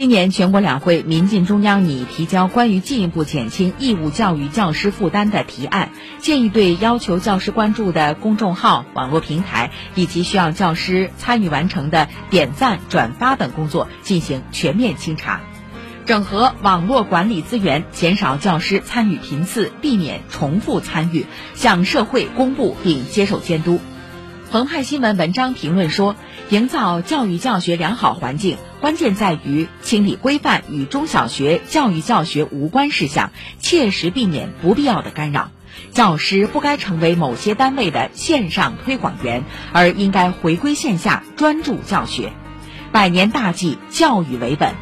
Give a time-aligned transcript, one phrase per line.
[0.00, 15.42] 今年全国两会，民进中央拟提交关于进一步减轻义务教育教师负担的提案，建议对要求教师关注的公众号、网络平台以及需要教师参与完成的点赞、转发等工作进行全面清查，
[16.06, 23.78] 整合网络管理资源，减少教师参与频次，避免重复参与，向社会公布并接受监督。
[24.50, 26.16] 澎湃新闻文章评论说，
[26.48, 35.52] 营造教育教学良好环境，关键在于清理规范与中小学教育教学无关事项，切实避免不必要的干扰。
[35.92, 42.32] 教师不该成为某些单位的线上推广员，而应该回归线下，专注教学。
[42.90, 44.74] 百年大计，教育为本。